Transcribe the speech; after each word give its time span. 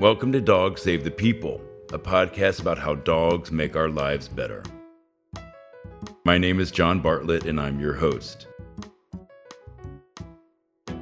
Welcome 0.00 0.32
to 0.32 0.40
Dogs 0.40 0.82
Save 0.82 1.04
the 1.04 1.10
People, 1.12 1.60
a 1.92 2.00
podcast 2.00 2.60
about 2.60 2.80
how 2.80 2.96
dogs 2.96 3.52
make 3.52 3.76
our 3.76 3.88
lives 3.88 4.26
better. 4.26 4.64
My 6.24 6.36
name 6.36 6.58
is 6.58 6.72
John 6.72 6.98
Bartlett, 6.98 7.44
and 7.44 7.60
I'm 7.60 7.78
your 7.78 7.92
host. 7.92 8.48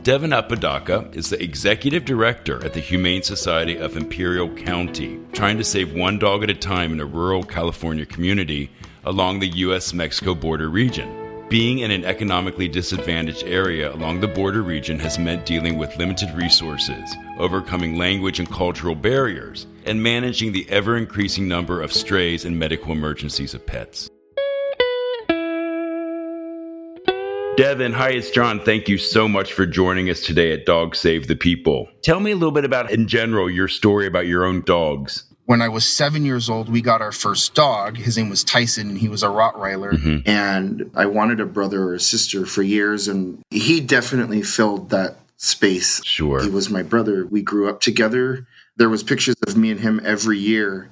Devon 0.03 0.35
Apodaca 0.35 1.09
is 1.15 1.31
the 1.31 1.43
executive 1.43 2.05
director 2.05 2.63
at 2.63 2.75
the 2.75 2.81
Humane 2.81 3.23
Society 3.23 3.79
of 3.79 3.97
Imperial 3.97 4.55
County, 4.57 5.19
trying 5.33 5.57
to 5.57 5.65
save 5.65 5.95
one 5.95 6.19
dog 6.19 6.43
at 6.43 6.51
a 6.51 6.55
time 6.55 6.93
in 6.93 7.01
a 7.01 7.07
rural 7.07 7.45
California 7.45 8.05
community 8.05 8.71
along 9.07 9.41
the 9.41 9.49
U.S. 9.49 9.95
Mexico 9.95 10.35
border 10.35 10.69
region. 10.69 11.22
Being 11.53 11.81
in 11.81 11.91
an 11.91 12.07
economically 12.07 12.67
disadvantaged 12.67 13.45
area 13.45 13.93
along 13.93 14.21
the 14.21 14.27
border 14.27 14.63
region 14.63 14.99
has 15.01 15.19
meant 15.19 15.45
dealing 15.45 15.77
with 15.77 15.95
limited 15.99 16.31
resources, 16.31 17.15
overcoming 17.39 17.99
language 17.99 18.39
and 18.39 18.51
cultural 18.51 18.95
barriers, 18.95 19.67
and 19.85 20.03
managing 20.03 20.53
the 20.53 20.67
ever 20.71 20.97
increasing 20.97 21.47
number 21.47 21.83
of 21.83 21.93
strays 21.93 22.47
and 22.47 22.59
medical 22.59 22.93
emergencies 22.93 23.53
of 23.53 23.67
pets. 23.67 24.09
Devon, 27.59 27.93
hi, 27.93 28.13
it's 28.13 28.31
John. 28.31 28.59
Thank 28.59 28.89
you 28.89 28.97
so 28.97 29.29
much 29.29 29.53
for 29.53 29.67
joining 29.67 30.09
us 30.09 30.23
today 30.23 30.53
at 30.53 30.65
Dog 30.65 30.97
Save 30.97 31.29
the 31.29 31.37
People. 31.37 31.87
Tell 32.01 32.21
me 32.21 32.31
a 32.31 32.35
little 32.35 32.51
bit 32.51 32.65
about, 32.65 32.91
in 32.91 33.07
general, 33.07 33.51
your 33.51 33.69
story 33.69 34.07
about 34.07 34.27
your 34.27 34.47
own 34.47 34.63
dogs 34.63 35.25
when 35.47 35.61
I 35.61 35.69
was 35.69 35.87
seven 35.87 36.25
years 36.25 36.49
old, 36.49 36.69
we 36.69 36.81
got 36.81 37.03
our 37.03 37.13
first 37.13 37.55
dog. 37.55 37.97
His 37.97 38.17
name 38.17 38.31
was 38.31 38.45
Tyson, 38.45 38.91
and 38.91 38.99
he 38.99 39.09
was 39.09 39.23
a 39.23 39.27
Rottweiler. 39.27 39.93
Mm-hmm. 39.93 40.29
And 40.29 40.91
I 40.95 41.07
wanted 41.07 41.41
a 41.41 41.47
brother 41.47 41.83
or 41.83 41.95
a 41.95 42.01
sister 42.01 42.47
for 42.47 42.63
years, 42.63 43.09
and 43.09 43.43
he 43.51 43.81
definitely 43.81 44.43
filled 44.43 44.91
that 44.91 45.17
space. 45.37 46.01
Sure. 46.05 46.43
He 46.43 46.49
was 46.49 46.71
my 46.71 46.83
brother. 46.83 47.27
We 47.27 47.43
grew 47.43 47.69
up 47.69 47.81
together. 47.81 48.47
There 48.77 48.89
was 48.89 49.03
pictures 49.03 49.35
of 49.47 49.57
me 49.57 49.71
and 49.71 49.81
him 49.81 50.01
every 50.05 50.39
year 50.39 50.89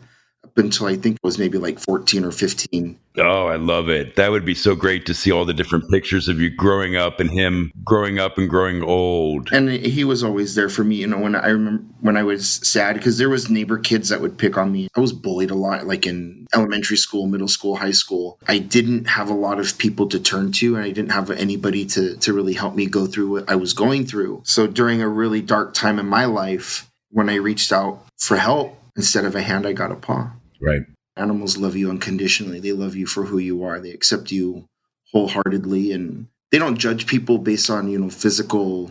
up 0.51 0.59
until 0.59 0.87
I 0.87 0.97
think 0.97 1.17
it 1.17 1.23
was 1.23 1.39
maybe 1.39 1.59
like 1.59 1.79
14 1.79 2.25
or 2.25 2.33
15. 2.33 2.99
Oh, 3.19 3.47
I 3.47 3.57
love 3.57 3.89
it. 3.89 4.17
That 4.17 4.31
would 4.31 4.45
be 4.45 4.55
so 4.55 4.75
great 4.75 5.07
to 5.07 5.15
see 5.15 5.31
all 5.31 5.45
the 5.45 5.55
different 5.55 5.91
pictures 5.91 6.29
of 6.29 6.41
you 6.41 6.51
growing 6.51 6.97
up 6.97 7.21
and 7.21 7.31
him 7.31 7.73
growing 7.85 8.19
up 8.19 8.39
and 8.39 8.49
growing 8.49 8.83
old. 8.83 9.53
And 9.53 9.69
he 9.71 10.05
was 10.05 10.25
always 10.25 10.55
there 10.55 10.69
for 10.69 10.85
me. 10.85 10.97
You 10.97 11.07
know, 11.07 11.19
when 11.19 11.35
I 11.35 11.49
remember 11.49 11.85
when 12.01 12.17
I 12.17 12.23
was 12.23 12.49
sad 12.49 12.97
because 12.97 13.19
there 13.19 13.29
was 13.29 13.51
neighbor 13.51 13.79
kids 13.79 14.09
that 14.09 14.21
would 14.21 14.39
pick 14.39 14.57
on 14.57 14.73
me. 14.73 14.89
I 14.97 15.01
was 15.01 15.13
bullied 15.13 15.51
a 15.51 15.55
lot, 15.55 15.87
like 15.87 16.07
in 16.07 16.47
elementary 16.55 16.97
school, 16.97 17.27
middle 17.27 17.49
school, 17.49 17.77
high 17.77 17.91
school. 17.91 18.39
I 18.49 18.59
didn't 18.59 19.07
have 19.07 19.29
a 19.29 19.35
lot 19.35 19.61
of 19.61 19.79
people 19.79 20.09
to 20.09 20.19
turn 20.19 20.53
to, 20.53 20.77
and 20.77 20.85
I 20.85 20.91
didn't 20.91 21.13
have 21.13 21.31
anybody 21.31 21.85
to 21.87 22.17
to 22.17 22.33
really 22.33 22.55
help 22.55 22.75
me 22.75 22.87
go 22.87 23.07
through 23.07 23.31
what 23.31 23.51
I 23.51 23.57
was 23.57 23.73
going 23.73 24.07
through. 24.07 24.43
So 24.45 24.67
during 24.67 25.03
a 25.03 25.09
really 25.09 25.43
dark 25.43 25.75
time 25.75 25.99
in 25.99 26.07
my 26.07 26.25
life, 26.25 26.91
when 27.11 27.29
I 27.29 27.37
reached 27.37 27.73
out 27.73 28.07
for 28.19 28.37
help, 28.37 28.77
instead 28.97 29.25
of 29.25 29.35
a 29.35 29.43
hand, 29.43 29.67
I 29.67 29.73
got 29.73 29.93
a 29.93 29.97
paw. 29.97 30.31
Right. 30.61 30.83
Animals 31.17 31.57
love 31.57 31.77
you 31.77 31.91
unconditionally. 31.91 32.61
They 32.61 32.73
love 32.73 32.97
you 32.97 33.07
for 33.07 33.25
who 33.25 33.39
you 33.39 33.63
are. 33.65 33.81
They 33.81 33.91
accept 33.91 34.31
you 34.31 34.69
wholeheartedly 35.13 35.93
and 35.93 36.29
they 36.51 36.59
don't 36.59 36.79
judge 36.79 37.07
people 37.07 37.39
based 37.39 37.71
on, 37.71 37.89
you 37.89 37.99
know, 37.99 38.11
physical 38.11 38.91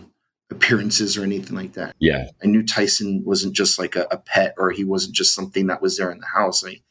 appearances 0.52 1.18
or 1.18 1.24
anything 1.24 1.56
like 1.56 1.74
that. 1.74 1.96
Yeah. 2.00 2.28
I 2.44 2.48
knew 2.48 2.64
Tyson 2.64 3.24
wasn't 3.26 3.56
just 3.56 3.80
like 3.80 3.96
a, 3.96 4.08
a 4.12 4.18
pet 4.18 4.56
or 4.58 4.72
he 4.72 4.84
wasn't 4.84 5.16
just 5.16 5.34
something 5.34 5.68
that 5.68 5.82
was 5.82 5.98
there 5.98 6.12
in 6.12 6.20
the 6.20 6.28
house. 6.28 6.64
I 6.66 6.82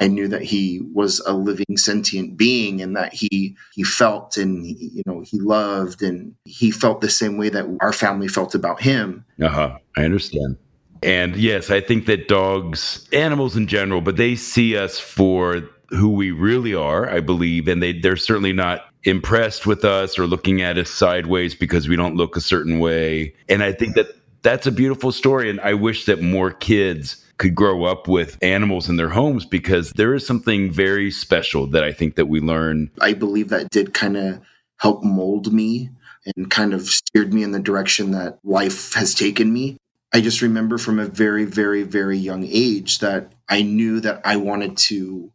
I 0.00 0.06
knew 0.06 0.28
that 0.28 0.42
he 0.42 0.80
was 0.92 1.20
a 1.20 1.32
living 1.32 1.76
sentient 1.76 2.36
being 2.36 2.80
and 2.80 2.96
that 2.96 3.12
he 3.14 3.56
he 3.74 3.82
felt 3.82 4.36
and 4.36 4.64
you 4.64 5.02
know 5.06 5.22
he 5.22 5.40
loved 5.40 6.02
and 6.02 6.34
he 6.44 6.70
felt 6.70 7.00
the 7.00 7.10
same 7.10 7.36
way 7.36 7.48
that 7.48 7.66
our 7.80 7.92
family 7.92 8.28
felt 8.28 8.54
about 8.54 8.82
him. 8.82 9.24
Uh-huh. 9.42 9.78
I 9.96 10.04
understand. 10.04 10.56
And 11.02 11.36
yes, 11.36 11.70
I 11.70 11.80
think 11.80 12.06
that 12.06 12.28
dogs, 12.28 13.08
animals 13.12 13.56
in 13.56 13.66
general, 13.66 14.00
but 14.00 14.16
they 14.16 14.34
see 14.36 14.76
us 14.76 14.98
for 14.98 15.68
who 15.90 16.10
we 16.10 16.30
really 16.30 16.74
are, 16.74 17.08
I 17.08 17.20
believe, 17.20 17.68
and 17.68 17.82
they 17.82 17.92
they're 17.92 18.16
certainly 18.16 18.52
not 18.52 18.82
impressed 19.04 19.66
with 19.66 19.84
us 19.84 20.18
or 20.18 20.26
looking 20.26 20.60
at 20.60 20.76
us 20.76 20.90
sideways 20.90 21.54
because 21.54 21.88
we 21.88 21.96
don't 21.96 22.16
look 22.16 22.36
a 22.36 22.40
certain 22.40 22.78
way. 22.78 23.34
And 23.48 23.62
I 23.62 23.72
think 23.72 23.94
that 23.94 24.08
that's 24.42 24.66
a 24.66 24.72
beautiful 24.72 25.12
story 25.12 25.50
and 25.50 25.60
I 25.60 25.74
wish 25.74 26.04
that 26.06 26.20
more 26.20 26.50
kids 26.50 27.24
could 27.38 27.54
grow 27.54 27.84
up 27.84 28.08
with 28.08 28.36
animals 28.42 28.88
in 28.88 28.96
their 28.96 29.08
homes 29.08 29.44
because 29.44 29.92
there 29.92 30.14
is 30.14 30.26
something 30.26 30.70
very 30.70 31.10
special 31.10 31.66
that 31.68 31.84
I 31.84 31.92
think 31.92 32.16
that 32.16 32.26
we 32.26 32.40
learn. 32.40 32.90
I 33.00 33.12
believe 33.12 33.48
that 33.48 33.70
did 33.70 33.94
kind 33.94 34.16
of 34.16 34.40
help 34.78 35.04
mold 35.04 35.52
me 35.52 35.90
and 36.36 36.50
kind 36.50 36.74
of 36.74 36.82
steered 36.82 37.32
me 37.32 37.42
in 37.42 37.52
the 37.52 37.60
direction 37.60 38.10
that 38.10 38.38
life 38.44 38.94
has 38.94 39.14
taken 39.14 39.52
me. 39.52 39.76
I 40.12 40.20
just 40.20 40.40
remember 40.40 40.78
from 40.78 40.98
a 40.98 41.06
very, 41.06 41.44
very, 41.44 41.82
very 41.82 42.16
young 42.16 42.44
age 42.44 43.00
that 43.00 43.32
I 43.48 43.62
knew 43.62 44.00
that 44.00 44.22
I 44.24 44.36
wanted 44.36 44.76
to 44.78 45.32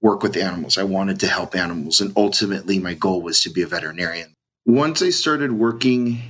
work 0.00 0.22
with 0.22 0.36
animals. 0.36 0.78
I 0.78 0.84
wanted 0.84 1.20
to 1.20 1.28
help 1.28 1.54
animals. 1.54 2.00
And 2.00 2.12
ultimately, 2.16 2.78
my 2.78 2.94
goal 2.94 3.22
was 3.22 3.42
to 3.42 3.50
be 3.50 3.62
a 3.62 3.66
veterinarian. 3.66 4.34
Once 4.66 5.02
I 5.02 5.10
started 5.10 5.52
working 5.52 6.20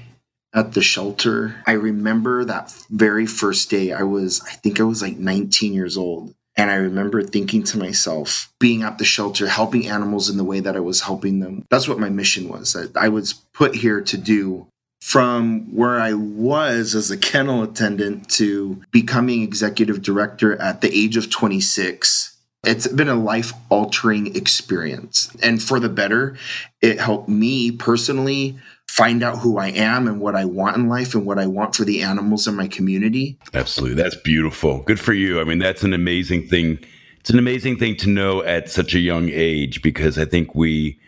at 0.55 0.73
the 0.73 0.83
shelter, 0.83 1.63
I 1.67 1.73
remember 1.73 2.45
that 2.45 2.75
very 2.91 3.27
first 3.27 3.71
day. 3.71 3.93
I 3.93 4.03
was, 4.03 4.43
I 4.47 4.53
think 4.53 4.81
I 4.81 4.85
was 4.85 5.03
like 5.03 5.19
19 5.19 5.73
years 5.73 5.97
old. 5.97 6.35
And 6.57 6.71
I 6.71 6.75
remember 6.75 7.23
thinking 7.23 7.63
to 7.65 7.79
myself, 7.79 8.53
being 8.59 8.83
at 8.83 8.99
the 8.99 9.05
shelter, 9.05 9.47
helping 9.47 9.87
animals 9.87 10.29
in 10.29 10.37
the 10.39 10.45
way 10.45 10.59
that 10.59 10.77
I 10.77 10.81
was 10.81 11.03
helping 11.03 11.39
them. 11.39 11.65
That's 11.71 11.87
what 11.87 12.01
my 12.01 12.09
mission 12.09 12.49
was. 12.49 12.73
That 12.73 12.97
I 12.97 13.09
was 13.09 13.33
put 13.33 13.77
here 13.77 14.01
to 14.01 14.17
do 14.17 14.67
from 15.09 15.75
where 15.75 15.99
I 15.99 16.13
was 16.13 16.95
as 16.95 17.11
a 17.11 17.17
kennel 17.17 17.63
attendant 17.63 18.29
to 18.33 18.83
becoming 18.91 19.41
executive 19.41 20.03
director 20.03 20.61
at 20.61 20.83
the 20.83 20.95
age 20.95 21.17
of 21.17 21.31
26. 21.31 22.37
It's 22.65 22.87
been 22.89 23.09
a 23.09 23.15
life 23.15 23.55
altering 23.71 24.37
experience. 24.37 25.35
And 25.43 25.63
for 25.63 25.81
the 25.81 25.89
better, 25.89 26.37
it 26.83 27.01
helped 27.01 27.27
me 27.27 27.71
personally 27.71 28.59
find 28.87 29.23
out 29.23 29.39
who 29.39 29.57
I 29.57 29.69
am 29.69 30.07
and 30.07 30.21
what 30.21 30.37
I 30.37 30.45
want 30.45 30.77
in 30.77 30.91
life 30.91 31.15
and 31.15 31.25
what 31.25 31.39
I 31.39 31.47
want 31.47 31.75
for 31.75 31.87
the 31.87 32.03
animals 32.03 32.47
in 32.47 32.55
my 32.55 32.69
community. 32.69 33.39
Absolutely. 33.55 34.03
That's 34.03 34.17
beautiful. 34.17 34.83
Good 34.83 35.01
for 35.01 35.15
you. 35.15 35.41
I 35.41 35.45
mean, 35.45 35.59
that's 35.59 35.83
an 35.83 35.95
amazing 35.95 36.49
thing. 36.49 36.81
It's 37.21 37.31
an 37.31 37.39
amazing 37.39 37.79
thing 37.79 37.97
to 37.97 38.11
know 38.11 38.45
at 38.45 38.69
such 38.69 38.95
a 38.95 38.99
young 38.99 39.31
age 39.31 39.81
because 39.81 40.19
I 40.19 40.27
think 40.27 40.55
we 40.55 41.01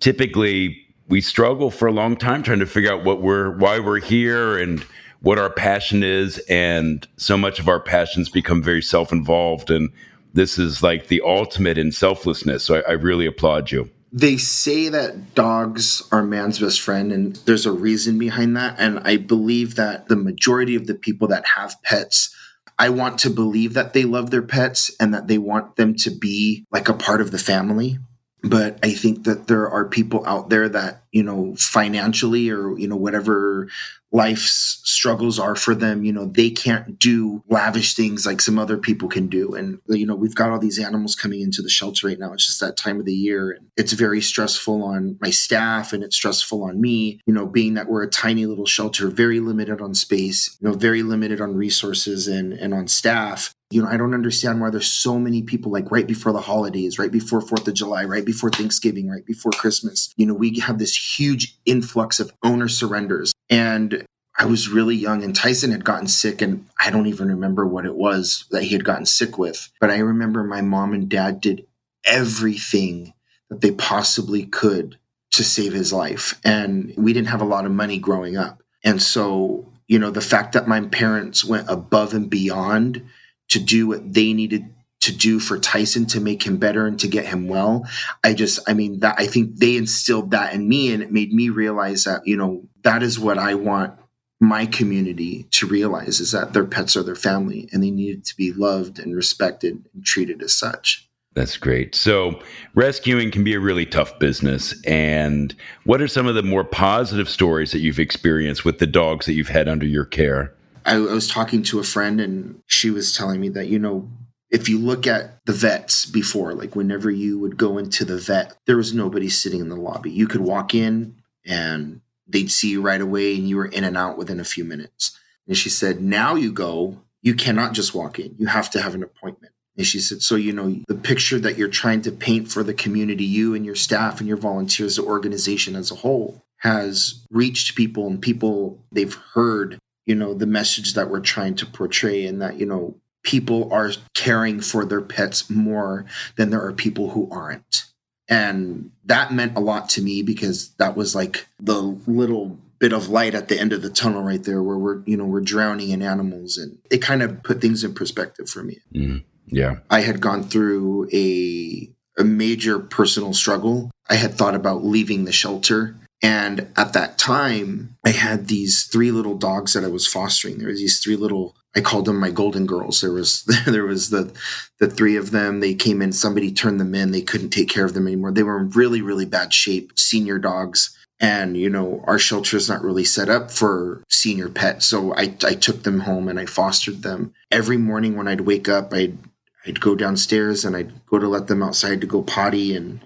typically 0.00 0.82
we 1.12 1.20
struggle 1.20 1.70
for 1.70 1.86
a 1.86 1.92
long 1.92 2.16
time 2.16 2.42
trying 2.42 2.60
to 2.60 2.66
figure 2.66 2.90
out 2.90 3.04
what 3.04 3.20
we're 3.20 3.50
why 3.58 3.78
we're 3.78 4.00
here 4.00 4.56
and 4.56 4.82
what 5.20 5.38
our 5.38 5.50
passion 5.50 6.02
is. 6.02 6.38
And 6.48 7.06
so 7.18 7.36
much 7.36 7.60
of 7.60 7.68
our 7.68 7.80
passions 7.80 8.30
become 8.30 8.62
very 8.62 8.80
self-involved. 8.80 9.70
And 9.70 9.90
this 10.32 10.58
is 10.58 10.82
like 10.82 11.08
the 11.08 11.20
ultimate 11.20 11.76
in 11.76 11.92
selflessness. 11.92 12.64
So 12.64 12.76
I, 12.76 12.80
I 12.88 12.92
really 12.92 13.26
applaud 13.26 13.70
you. 13.70 13.90
They 14.10 14.38
say 14.38 14.88
that 14.88 15.34
dogs 15.34 16.02
are 16.12 16.22
man's 16.22 16.58
best 16.58 16.80
friend 16.80 17.12
and 17.12 17.36
there's 17.44 17.66
a 17.66 17.72
reason 17.72 18.18
behind 18.18 18.56
that. 18.56 18.76
And 18.78 18.98
i 19.00 19.18
believe 19.18 19.74
that 19.74 20.08
the 20.08 20.16
majority 20.16 20.76
of 20.76 20.86
the 20.86 20.94
people 20.94 21.28
that 21.28 21.44
have 21.44 21.80
pets 21.82 22.34
I 22.78 22.88
want 22.88 23.18
to 23.18 23.30
believe 23.30 23.74
that 23.74 23.92
they 23.92 24.04
love 24.04 24.30
their 24.30 24.42
pets 24.42 24.90
and 24.98 25.12
that 25.12 25.28
they 25.28 25.36
want 25.36 25.76
them 25.76 25.94
to 25.96 26.10
be 26.10 26.64
like 26.72 26.88
a 26.88 26.94
part 26.94 27.20
of 27.20 27.30
the 27.30 27.38
family 27.38 27.98
but 28.42 28.78
I 28.82 28.92
think 28.92 29.24
that 29.24 29.46
there 29.46 29.68
are 29.70 29.84
people 29.84 30.26
out 30.26 30.50
there 30.50 30.68
that, 30.68 31.04
you 31.12 31.22
know, 31.22 31.54
financially 31.56 32.50
or, 32.50 32.76
you 32.76 32.88
know, 32.88 32.96
whatever 32.96 33.68
life's 34.10 34.80
struggles 34.84 35.38
are 35.38 35.54
for 35.54 35.74
them, 35.74 36.04
you 36.04 36.12
know, 36.12 36.26
they 36.26 36.50
can't 36.50 36.98
do 36.98 37.42
lavish 37.48 37.94
things 37.94 38.26
like 38.26 38.40
some 38.40 38.58
other 38.58 38.76
people 38.76 39.08
can 39.08 39.28
do. 39.28 39.54
And, 39.54 39.78
you 39.86 40.04
know, 40.04 40.14
we've 40.14 40.34
got 40.34 40.50
all 40.50 40.58
these 40.58 40.78
animals 40.78 41.14
coming 41.14 41.40
into 41.40 41.62
the 41.62 41.70
shelter 41.70 42.08
right 42.08 42.18
now. 42.18 42.32
It's 42.32 42.46
just 42.46 42.60
that 42.60 42.76
time 42.76 43.00
of 43.00 43.06
the 43.06 43.14
year. 43.14 43.52
And 43.52 43.68
it's 43.76 43.92
very 43.92 44.20
stressful 44.20 44.82
on 44.82 45.18
my 45.20 45.30
staff 45.30 45.92
and 45.92 46.02
it's 46.02 46.16
stressful 46.16 46.62
on 46.64 46.80
me, 46.80 47.20
you 47.26 47.32
know, 47.32 47.46
being 47.46 47.74
that 47.74 47.88
we're 47.88 48.02
a 48.02 48.10
tiny 48.10 48.44
little 48.44 48.66
shelter, 48.66 49.08
very 49.08 49.40
limited 49.40 49.80
on 49.80 49.94
space, 49.94 50.58
you 50.60 50.68
know, 50.68 50.74
very 50.74 51.02
limited 51.02 51.40
on 51.40 51.56
resources 51.56 52.28
and, 52.28 52.52
and 52.52 52.74
on 52.74 52.88
staff 52.88 53.54
you 53.72 53.80
know, 53.80 53.88
I 53.88 53.96
don't 53.96 54.12
understand 54.12 54.60
why 54.60 54.68
there's 54.68 54.86
so 54.86 55.18
many 55.18 55.42
people 55.42 55.72
like 55.72 55.90
right 55.90 56.06
before 56.06 56.32
the 56.32 56.42
holidays, 56.42 56.98
right 56.98 57.10
before 57.10 57.40
Fourth 57.40 57.66
of 57.66 57.72
July, 57.72 58.04
right 58.04 58.24
before 58.24 58.50
Thanksgiving, 58.50 59.08
right 59.08 59.24
before 59.24 59.50
Christmas. 59.52 60.12
You 60.16 60.26
know, 60.26 60.34
we 60.34 60.58
have 60.58 60.78
this 60.78 61.18
huge 61.18 61.56
influx 61.64 62.20
of 62.20 62.32
owner 62.42 62.68
surrenders. 62.68 63.32
And 63.48 64.04
I 64.38 64.44
was 64.44 64.68
really 64.68 64.94
young 64.94 65.24
and 65.24 65.34
Tyson 65.34 65.70
had 65.70 65.86
gotten 65.86 66.06
sick 66.06 66.42
and 66.42 66.66
I 66.78 66.90
don't 66.90 67.06
even 67.06 67.28
remember 67.28 67.66
what 67.66 67.86
it 67.86 67.94
was 67.94 68.44
that 68.50 68.64
he 68.64 68.74
had 68.74 68.84
gotten 68.84 69.06
sick 69.06 69.38
with. 69.38 69.70
But 69.80 69.90
I 69.90 69.98
remember 69.98 70.44
my 70.44 70.60
mom 70.60 70.92
and 70.92 71.08
dad 71.08 71.40
did 71.40 71.66
everything 72.04 73.14
that 73.48 73.62
they 73.62 73.70
possibly 73.70 74.44
could 74.44 74.98
to 75.30 75.42
save 75.42 75.72
his 75.72 75.94
life. 75.94 76.38
And 76.44 76.92
we 76.96 77.14
didn't 77.14 77.28
have 77.28 77.40
a 77.40 77.46
lot 77.46 77.64
of 77.64 77.72
money 77.72 77.98
growing 77.98 78.36
up. 78.36 78.62
And 78.84 79.00
so, 79.00 79.72
you 79.88 79.98
know, 79.98 80.10
the 80.10 80.20
fact 80.20 80.52
that 80.52 80.68
my 80.68 80.82
parents 80.82 81.42
went 81.42 81.70
above 81.70 82.12
and 82.12 82.28
beyond 82.28 83.02
to 83.52 83.60
do 83.60 83.86
what 83.86 84.14
they 84.14 84.32
needed 84.32 84.72
to 85.00 85.12
do 85.14 85.38
for 85.38 85.58
Tyson 85.58 86.06
to 86.06 86.20
make 86.20 86.44
him 86.44 86.56
better 86.56 86.86
and 86.86 86.98
to 87.00 87.08
get 87.08 87.26
him 87.26 87.48
well. 87.48 87.86
I 88.22 88.34
just, 88.34 88.60
I 88.68 88.72
mean, 88.72 89.00
that 89.00 89.16
I 89.18 89.26
think 89.26 89.56
they 89.56 89.76
instilled 89.76 90.30
that 90.30 90.54
in 90.54 90.68
me 90.68 90.92
and 90.92 91.02
it 91.02 91.12
made 91.12 91.32
me 91.32 91.48
realize 91.48 92.04
that, 92.04 92.26
you 92.26 92.36
know, 92.36 92.62
that 92.82 93.02
is 93.02 93.18
what 93.18 93.36
I 93.36 93.54
want 93.54 93.98
my 94.40 94.64
community 94.66 95.46
to 95.50 95.66
realize 95.66 96.18
is 96.18 96.32
that 96.32 96.52
their 96.52 96.64
pets 96.64 96.96
are 96.96 97.02
their 97.02 97.14
family 97.14 97.68
and 97.72 97.82
they 97.82 97.90
needed 97.90 98.24
to 98.24 98.36
be 98.36 98.52
loved 98.52 98.98
and 98.98 99.14
respected 99.14 99.84
and 99.92 100.04
treated 100.04 100.42
as 100.42 100.52
such. 100.52 101.08
That's 101.34 101.56
great. 101.56 101.94
So, 101.94 102.40
rescuing 102.74 103.30
can 103.30 103.42
be 103.42 103.54
a 103.54 103.60
really 103.60 103.86
tough 103.86 104.18
business. 104.18 104.74
And 104.84 105.54
what 105.84 106.02
are 106.02 106.08
some 106.08 106.26
of 106.26 106.34
the 106.34 106.42
more 106.42 106.64
positive 106.64 107.28
stories 107.28 107.72
that 107.72 107.78
you've 107.78 107.98
experienced 107.98 108.64
with 108.64 108.78
the 108.78 108.86
dogs 108.86 109.26
that 109.26 109.32
you've 109.32 109.48
had 109.48 109.68
under 109.68 109.86
your 109.86 110.04
care? 110.04 110.54
I, 110.84 110.94
I 110.94 110.98
was 110.98 111.28
talking 111.28 111.62
to 111.64 111.78
a 111.78 111.84
friend, 111.84 112.20
and 112.20 112.62
she 112.66 112.90
was 112.90 113.14
telling 113.16 113.40
me 113.40 113.48
that, 113.50 113.68
you 113.68 113.78
know, 113.78 114.08
if 114.50 114.68
you 114.68 114.78
look 114.78 115.06
at 115.06 115.44
the 115.46 115.52
vets 115.52 116.04
before, 116.04 116.52
like 116.54 116.76
whenever 116.76 117.10
you 117.10 117.38
would 117.38 117.56
go 117.56 117.78
into 117.78 118.04
the 118.04 118.18
vet, 118.18 118.54
there 118.66 118.76
was 118.76 118.92
nobody 118.92 119.28
sitting 119.28 119.60
in 119.60 119.70
the 119.70 119.76
lobby. 119.76 120.10
You 120.10 120.26
could 120.26 120.42
walk 120.42 120.74
in 120.74 121.16
and 121.46 122.02
they'd 122.26 122.50
see 122.50 122.70
you 122.70 122.82
right 122.82 123.00
away, 123.00 123.34
and 123.34 123.48
you 123.48 123.56
were 123.56 123.66
in 123.66 123.84
and 123.84 123.96
out 123.96 124.18
within 124.18 124.40
a 124.40 124.44
few 124.44 124.64
minutes. 124.64 125.18
And 125.48 125.56
she 125.56 125.70
said, 125.70 126.00
now 126.00 126.34
you 126.34 126.52
go, 126.52 126.98
you 127.22 127.34
cannot 127.34 127.72
just 127.72 127.94
walk 127.94 128.18
in, 128.18 128.34
you 128.38 128.46
have 128.46 128.70
to 128.70 128.82
have 128.82 128.94
an 128.94 129.02
appointment. 129.02 129.52
And 129.76 129.86
she 129.86 130.00
said, 130.00 130.22
So, 130.22 130.34
you 130.34 130.52
know, 130.52 130.76
the 130.88 130.94
picture 130.94 131.38
that 131.38 131.56
you're 131.56 131.68
trying 131.68 132.02
to 132.02 132.12
paint 132.12 132.50
for 132.50 132.62
the 132.62 132.74
community, 132.74 133.24
you 133.24 133.54
and 133.54 133.64
your 133.64 133.74
staff 133.74 134.18
and 134.18 134.28
your 134.28 134.36
volunteers, 134.36 134.96
the 134.96 135.02
organization 135.02 135.76
as 135.76 135.90
a 135.90 135.96
whole, 135.96 136.42
has 136.58 137.24
reached 137.30 137.74
people 137.74 138.06
and 138.06 138.20
people, 138.20 138.78
they've 138.92 139.14
heard, 139.34 139.78
you 140.06 140.14
know, 140.14 140.34
the 140.34 140.46
message 140.46 140.94
that 140.94 141.10
we're 141.10 141.20
trying 141.20 141.54
to 141.56 141.66
portray 141.66 142.26
and 142.26 142.40
that, 142.42 142.58
you 142.58 142.66
know, 142.66 142.96
people 143.22 143.72
are 143.72 143.92
caring 144.14 144.60
for 144.60 144.84
their 144.84 145.00
pets 145.00 145.48
more 145.48 146.04
than 146.36 146.50
there 146.50 146.64
are 146.64 146.72
people 146.72 147.10
who 147.10 147.28
aren't. 147.30 147.84
And 148.28 148.90
that 149.04 149.32
meant 149.32 149.56
a 149.56 149.60
lot 149.60 149.88
to 149.90 150.02
me 150.02 150.22
because 150.22 150.70
that 150.74 150.96
was 150.96 151.14
like 151.14 151.46
the 151.60 151.80
little 152.06 152.58
bit 152.78 152.92
of 152.92 153.08
light 153.08 153.34
at 153.34 153.48
the 153.48 153.58
end 153.58 153.72
of 153.72 153.82
the 153.82 153.90
tunnel 153.90 154.22
right 154.22 154.42
there 154.42 154.62
where 154.62 154.78
we're, 154.78 155.02
you 155.04 155.16
know, 155.16 155.24
we're 155.24 155.40
drowning 155.40 155.90
in 155.90 156.02
animals. 156.02 156.56
And 156.56 156.78
it 156.90 156.98
kind 156.98 157.22
of 157.22 157.42
put 157.42 157.60
things 157.60 157.84
in 157.84 157.94
perspective 157.94 158.48
for 158.48 158.62
me. 158.62 158.78
Mm. 158.94 159.22
Yeah. 159.46 159.76
I 159.90 160.00
had 160.00 160.20
gone 160.20 160.44
through 160.44 161.08
a 161.12 161.90
a 162.18 162.24
major 162.24 162.78
personal 162.78 163.32
struggle. 163.32 163.90
I 164.08 164.16
had 164.16 164.34
thought 164.34 164.54
about 164.54 164.84
leaving 164.84 165.24
the 165.24 165.32
shelter. 165.32 165.96
And 166.22 166.68
at 166.76 166.92
that 166.92 167.18
time, 167.18 167.96
I 168.06 168.10
had 168.10 168.46
these 168.46 168.84
three 168.84 169.10
little 169.10 169.36
dogs 169.36 169.72
that 169.72 169.84
I 169.84 169.88
was 169.88 170.06
fostering. 170.06 170.58
There 170.58 170.68
was 170.68 170.78
these 170.78 171.00
three 171.00 171.16
little 171.16 171.56
I 171.74 171.80
called 171.80 172.04
them 172.04 172.20
my 172.20 172.30
golden 172.30 172.66
girls. 172.66 173.00
There 173.00 173.12
was 173.12 173.44
there 173.66 173.84
was 173.84 174.10
the 174.10 174.32
the 174.78 174.88
three 174.88 175.16
of 175.16 175.30
them. 175.30 175.60
They 175.60 175.74
came 175.74 176.02
in, 176.02 176.12
somebody 176.12 176.52
turned 176.52 176.80
them 176.80 176.94
in. 176.94 177.10
They 177.10 177.22
couldn't 177.22 177.50
take 177.50 177.68
care 177.68 177.84
of 177.84 177.94
them 177.94 178.06
anymore. 178.06 178.32
They 178.32 178.42
were 178.42 178.58
in 178.58 178.70
really, 178.70 179.02
really 179.02 179.26
bad 179.26 179.52
shape, 179.52 179.98
senior 179.98 180.38
dogs. 180.38 180.96
And, 181.20 181.56
you 181.56 181.70
know, 181.70 182.02
our 182.08 182.18
shelter 182.18 182.56
is 182.56 182.68
not 182.68 182.82
really 182.82 183.04
set 183.04 183.28
up 183.28 183.52
for 183.52 184.02
senior 184.08 184.48
pets. 184.48 184.86
So 184.86 185.14
I, 185.14 185.32
I 185.44 185.54
took 185.54 185.84
them 185.84 186.00
home 186.00 186.26
and 186.26 186.38
I 186.40 186.46
fostered 186.46 187.02
them. 187.02 187.32
Every 187.48 187.76
morning 187.76 188.16
when 188.16 188.26
I'd 188.26 188.40
wake 188.40 188.68
up, 188.68 188.92
I'd 188.92 189.18
I'd 189.64 189.80
go 189.80 189.94
downstairs 189.94 190.64
and 190.64 190.74
I'd 190.74 191.06
go 191.06 191.20
to 191.20 191.28
let 191.28 191.46
them 191.46 191.62
outside 191.62 192.00
to 192.00 192.08
go 192.08 192.22
potty. 192.22 192.74
And 192.74 193.00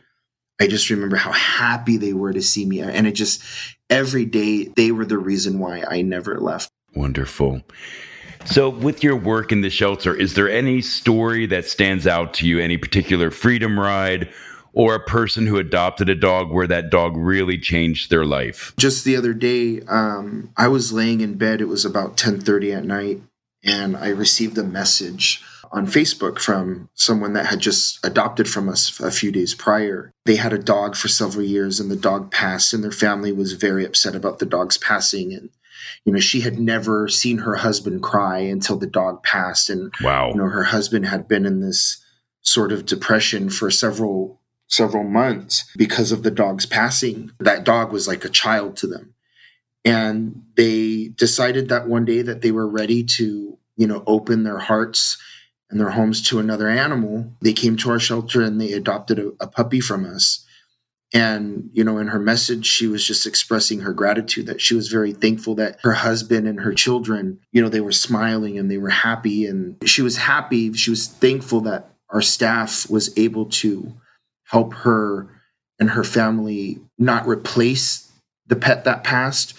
I 0.60 0.66
just 0.66 0.90
remember 0.90 1.16
how 1.16 1.32
happy 1.32 1.96
they 1.96 2.12
were 2.12 2.32
to 2.32 2.42
see 2.42 2.64
me. 2.64 2.80
And 2.80 3.06
it 3.06 3.12
just, 3.12 3.42
every 3.90 4.24
day, 4.24 4.64
they 4.76 4.90
were 4.90 5.04
the 5.04 5.18
reason 5.18 5.58
why 5.58 5.84
I 5.88 6.02
never 6.02 6.38
left. 6.38 6.70
Wonderful. 6.94 7.62
So, 8.46 8.68
with 8.68 9.02
your 9.02 9.16
work 9.16 9.52
in 9.52 9.60
the 9.60 9.70
shelter, 9.70 10.14
is 10.14 10.34
there 10.34 10.48
any 10.48 10.80
story 10.80 11.46
that 11.46 11.64
stands 11.64 12.06
out 12.06 12.32
to 12.34 12.46
you, 12.46 12.60
any 12.60 12.76
particular 12.76 13.30
freedom 13.30 13.78
ride? 13.78 14.32
Or 14.72 14.94
a 14.94 15.00
person 15.00 15.46
who 15.46 15.56
adopted 15.56 16.10
a 16.10 16.14
dog 16.14 16.50
where 16.52 16.66
that 16.66 16.90
dog 16.90 17.16
really 17.16 17.56
changed 17.56 18.10
their 18.10 18.26
life. 18.26 18.74
Just 18.76 19.06
the 19.06 19.16
other 19.16 19.32
day, 19.32 19.80
um, 19.88 20.52
I 20.54 20.68
was 20.68 20.92
laying 20.92 21.22
in 21.22 21.38
bed. 21.38 21.62
It 21.62 21.68
was 21.68 21.86
about 21.86 22.18
ten 22.18 22.38
thirty 22.42 22.74
at 22.74 22.84
night, 22.84 23.22
and 23.66 23.96
I 23.96 24.08
received 24.08 24.56
a 24.58 24.62
message 24.62 25.42
on 25.72 25.86
Facebook 25.86 26.38
from 26.38 26.88
someone 26.94 27.32
that 27.32 27.46
had 27.46 27.60
just 27.60 28.04
adopted 28.04 28.48
from 28.48 28.68
us 28.68 29.00
a 29.00 29.10
few 29.10 29.32
days 29.32 29.54
prior. 29.54 30.12
They 30.24 30.36
had 30.36 30.52
a 30.52 30.58
dog 30.58 30.96
for 30.96 31.08
several 31.08 31.44
years 31.44 31.80
and 31.80 31.90
the 31.90 31.96
dog 31.96 32.30
passed, 32.30 32.72
and 32.72 32.82
their 32.82 32.92
family 32.92 33.32
was 33.32 33.52
very 33.52 33.84
upset 33.84 34.14
about 34.14 34.38
the 34.38 34.46
dog's 34.46 34.78
passing. 34.78 35.32
And, 35.32 35.50
you 36.04 36.12
know, 36.12 36.20
she 36.20 36.42
had 36.42 36.58
never 36.58 37.08
seen 37.08 37.38
her 37.38 37.56
husband 37.56 38.02
cry 38.02 38.38
until 38.38 38.76
the 38.76 38.86
dog 38.86 39.22
passed. 39.22 39.68
And, 39.68 39.92
wow. 40.02 40.30
you 40.30 40.36
know, 40.36 40.48
her 40.48 40.64
husband 40.64 41.06
had 41.06 41.26
been 41.26 41.44
in 41.44 41.60
this 41.60 42.02
sort 42.42 42.72
of 42.72 42.86
depression 42.86 43.50
for 43.50 43.70
several 43.70 44.40
several 44.68 45.04
months 45.04 45.64
because 45.76 46.10
of 46.10 46.24
the 46.24 46.30
dog's 46.30 46.66
passing 46.66 47.30
that 47.38 47.62
dog 47.62 47.92
was 47.92 48.08
like 48.08 48.24
a 48.24 48.28
child 48.28 48.76
to 48.76 48.86
them 48.88 49.14
and 49.86 50.42
they 50.56 51.08
decided 51.08 51.70
that 51.70 51.88
one 51.88 52.04
day 52.04 52.20
that 52.20 52.42
they 52.42 52.50
were 52.50 52.68
ready 52.68 53.02
to 53.02 53.56
you 53.76 53.86
know 53.86 54.02
open 54.06 54.42
their 54.42 54.58
hearts 54.58 55.16
and 55.70 55.80
their 55.80 55.90
homes 55.90 56.22
to 56.28 56.38
another 56.38 56.68
animal, 56.68 57.32
they 57.40 57.52
came 57.52 57.76
to 57.76 57.90
our 57.90 57.98
shelter 57.98 58.42
and 58.42 58.60
they 58.60 58.72
adopted 58.72 59.18
a, 59.18 59.32
a 59.40 59.46
puppy 59.46 59.80
from 59.80 60.04
us. 60.04 60.44
And, 61.14 61.70
you 61.72 61.84
know, 61.84 61.98
in 61.98 62.08
her 62.08 62.18
message, 62.18 62.66
she 62.66 62.86
was 62.86 63.04
just 63.04 63.26
expressing 63.26 63.80
her 63.80 63.92
gratitude 63.92 64.46
that 64.46 64.60
she 64.60 64.74
was 64.74 64.88
very 64.88 65.12
thankful 65.12 65.54
that 65.56 65.78
her 65.82 65.94
husband 65.94 66.46
and 66.46 66.60
her 66.60 66.74
children, 66.74 67.40
you 67.52 67.62
know, 67.62 67.68
they 67.68 67.80
were 67.80 67.92
smiling 67.92 68.58
and 68.58 68.70
they 68.70 68.78
were 68.78 68.90
happy. 68.90 69.46
And 69.46 69.76
she 69.88 70.02
was 70.02 70.16
happy. 70.16 70.72
She 70.72 70.90
was 70.90 71.06
thankful 71.06 71.60
that 71.62 71.90
our 72.10 72.22
staff 72.22 72.90
was 72.90 73.16
able 73.16 73.46
to 73.46 73.94
help 74.44 74.74
her 74.74 75.28
and 75.78 75.90
her 75.90 76.04
family 76.04 76.80
not 76.98 77.26
replace 77.26 78.10
the 78.46 78.56
pet 78.56 78.84
that 78.84 79.04
passed, 79.04 79.54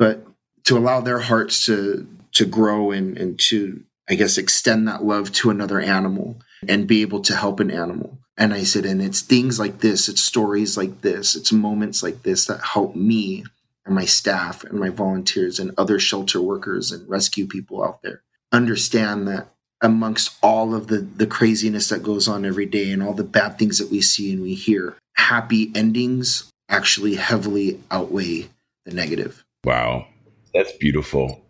but 0.00 0.26
to 0.64 0.76
allow 0.76 1.00
their 1.00 1.20
hearts 1.20 1.64
to 1.66 2.08
to 2.32 2.44
grow 2.44 2.90
and, 2.90 3.16
and 3.16 3.38
to 3.38 3.84
I 4.10 4.14
guess, 4.14 4.36
extend 4.36 4.88
that 4.88 5.04
love 5.04 5.30
to 5.34 5.50
another 5.50 5.80
animal 5.80 6.40
and 6.66 6.88
be 6.88 7.02
able 7.02 7.20
to 7.20 7.36
help 7.36 7.60
an 7.60 7.70
animal. 7.70 8.18
And 8.36 8.52
I 8.52 8.64
said, 8.64 8.84
and 8.84 9.00
it's 9.00 9.20
things 9.20 9.60
like 9.60 9.78
this, 9.78 10.08
it's 10.08 10.20
stories 10.20 10.76
like 10.76 11.02
this, 11.02 11.36
it's 11.36 11.52
moments 11.52 12.02
like 12.02 12.24
this 12.24 12.46
that 12.46 12.60
help 12.60 12.96
me 12.96 13.44
and 13.86 13.94
my 13.94 14.04
staff 14.04 14.64
and 14.64 14.80
my 14.80 14.88
volunteers 14.88 15.60
and 15.60 15.72
other 15.78 16.00
shelter 16.00 16.42
workers 16.42 16.90
and 16.90 17.08
rescue 17.08 17.46
people 17.46 17.84
out 17.84 18.02
there 18.02 18.22
understand 18.50 19.28
that 19.28 19.46
amongst 19.80 20.36
all 20.42 20.74
of 20.74 20.88
the, 20.88 20.98
the 20.98 21.26
craziness 21.26 21.88
that 21.88 22.02
goes 22.02 22.26
on 22.26 22.44
every 22.44 22.66
day 22.66 22.90
and 22.90 23.04
all 23.04 23.14
the 23.14 23.22
bad 23.22 23.58
things 23.58 23.78
that 23.78 23.92
we 23.92 24.00
see 24.00 24.32
and 24.32 24.42
we 24.42 24.54
hear, 24.54 24.96
happy 25.14 25.70
endings 25.74 26.50
actually 26.68 27.14
heavily 27.14 27.78
outweigh 27.92 28.48
the 28.84 28.92
negative. 28.92 29.44
Wow. 29.64 30.06
That's 30.54 30.72
beautiful. 30.72 31.44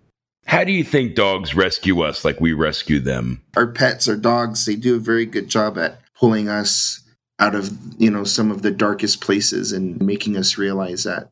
How 0.46 0.64
do 0.64 0.72
you 0.72 0.82
think 0.82 1.14
dogs 1.14 1.54
rescue 1.54 2.00
us 2.00 2.24
like 2.24 2.40
we 2.40 2.52
rescue 2.52 2.98
them? 2.98 3.42
Our 3.56 3.68
pets, 3.68 4.08
our 4.08 4.16
dogs, 4.16 4.66
they 4.66 4.74
do 4.74 4.96
a 4.96 5.00
very 5.00 5.26
good 5.26 5.48
job 5.48 5.78
at 5.78 6.00
pulling 6.18 6.48
us 6.48 7.02
out 7.38 7.54
of, 7.54 7.72
you 7.98 8.10
know, 8.10 8.24
some 8.24 8.50
of 8.50 8.62
the 8.62 8.70
darkest 8.70 9.20
places 9.20 9.72
and 9.72 10.00
making 10.02 10.36
us 10.36 10.58
realize 10.58 11.04
that 11.04 11.30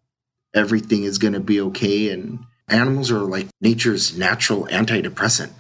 everything 0.55 1.03
is 1.03 1.19
going 1.19 1.35
to 1.35 1.41
be 1.41 1.61
okay 1.61 2.11
and 2.11 2.39
animals 2.69 3.11
are 3.11 3.21
like 3.21 3.49
nature's 3.61 4.17
natural 4.17 4.67
antidepressant 4.67 5.51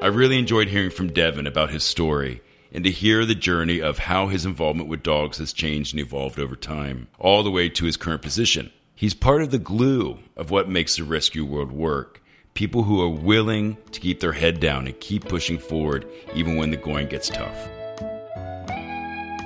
I 0.03 0.09
really 0.09 0.39
enjoyed 0.39 0.69
hearing 0.69 0.91
from 0.91 1.15
Devon 1.15 1.47
about 1.47 1.71
his 1.71 1.83
story 1.83 2.43
and 2.73 2.85
to 2.85 2.91
hear 2.91 3.25
the 3.25 3.35
journey 3.35 3.81
of 3.81 3.99
how 3.99 4.29
his 4.29 4.45
involvement 4.45 4.89
with 4.89 5.03
dogs 5.03 5.39
has 5.39 5.53
changed 5.53 5.93
and 5.95 6.01
evolved 6.01 6.39
over 6.39 6.57
time, 6.57 7.09
all 7.19 7.43
the 7.43 7.51
way 7.51 7.69
to 7.69 7.85
his 7.85 7.97
current 7.97 8.23
position. 8.23 8.73
He's 8.95 9.15
part 9.15 9.43
of 9.43 9.51
the 9.51 9.59
glue 9.59 10.19
of 10.37 10.51
what 10.51 10.69
makes 10.69 10.97
the 10.97 11.05
rescue 11.05 11.45
world 11.45 11.73
work, 11.73 12.23
People 12.57 12.85
who 12.85 13.03
are 13.03 13.09
willing 13.11 13.77
to 13.93 14.01
keep 14.01 14.19
their 14.21 14.33
head 14.33 14.61
down 14.61 14.87
and 14.87 14.99
keep 14.99 15.29
pushing 15.29 15.59
forward 15.59 16.09
even 16.35 16.57
when 16.57 16.71
the 16.71 16.79
going 16.79 17.07
gets 17.07 17.29
tough. 17.29 17.69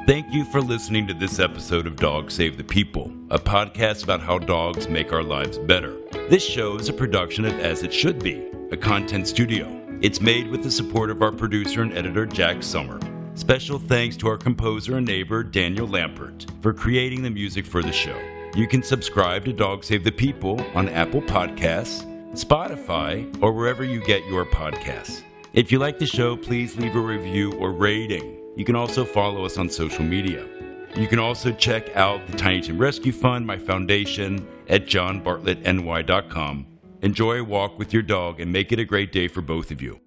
Thank 0.07 0.33
you 0.33 0.45
for 0.53 0.61
listening 0.61 1.09
to 1.09 1.15
this 1.15 1.41
episode 1.41 1.89
of 1.89 1.97
Dog 1.97 2.31
Save 2.31 2.57
the 2.57 2.62
People, 2.62 3.12
a 3.31 3.39
podcast 3.41 4.05
about 4.05 4.21
how 4.21 4.39
dogs 4.39 4.89
make 4.89 5.12
our 5.12 5.25
lives 5.25 5.59
better. 5.59 5.97
This 6.29 6.45
show 6.45 6.77
is 6.77 6.89
a 6.89 6.93
production 6.93 7.45
of 7.45 7.59
As 7.59 7.83
It 7.83 7.93
Should 7.93 8.23
Be, 8.23 8.49
a 8.71 8.77
content 8.77 9.27
studio. 9.27 9.79
It's 10.02 10.23
made 10.23 10.49
with 10.49 10.62
the 10.62 10.71
support 10.71 11.11
of 11.11 11.21
our 11.21 11.30
producer 11.30 11.83
and 11.83 11.92
editor, 11.92 12.25
Jack 12.25 12.62
Summer. 12.62 12.99
Special 13.35 13.78
thanks 13.78 14.16
to 14.16 14.28
our 14.28 14.38
composer 14.38 14.97
and 14.97 15.07
neighbor, 15.07 15.42
Daniel 15.42 15.87
Lampert, 15.87 16.50
for 16.62 16.73
creating 16.73 17.23
the 17.23 17.28
music 17.28 17.66
for 17.66 17.83
the 17.83 17.92
show. 17.92 18.19
You 18.54 18.66
can 18.66 18.83
subscribe 18.83 19.45
to 19.45 19.52
Dog 19.52 19.85
Save 19.85 20.02
the 20.04 20.11
People 20.11 20.59
on 20.75 20.88
Apple 20.88 21.21
Podcasts, 21.21 22.07
Spotify, 22.33 23.30
or 23.42 23.52
wherever 23.52 23.85
you 23.85 24.00
get 24.00 24.25
your 24.25 24.47
podcasts. 24.47 25.23
If 25.52 25.71
you 25.71 25.78
like 25.78 25.99
the 25.99 26.07
show, 26.07 26.35
please 26.35 26.78
leave 26.78 26.97
a 26.97 27.00
review 27.00 27.52
or 27.59 27.73
rating. 27.73 28.38
You 28.57 28.64
can 28.64 28.76
also 28.76 29.04
follow 29.04 29.45
us 29.45 29.59
on 29.59 29.69
social 29.69 30.04
media. 30.04 30.47
You 30.97 31.09
can 31.09 31.19
also 31.19 31.52
check 31.52 31.95
out 31.95 32.26
the 32.26 32.38
Tiny 32.38 32.62
Tim 32.62 32.78
Rescue 32.78 33.12
Fund, 33.12 33.47
my 33.47 33.59
foundation, 33.59 34.49
at 34.66 34.87
johnbartlettny.com. 34.87 36.70
Enjoy 37.02 37.38
a 37.38 37.45
walk 37.45 37.78
with 37.78 37.92
your 37.92 38.02
dog 38.02 38.40
and 38.40 38.52
make 38.52 38.73
it 38.73 38.78
a 38.78 38.85
great 38.85 39.11
day 39.11 39.26
for 39.26 39.40
both 39.40 39.71
of 39.71 39.80
you. 39.80 40.00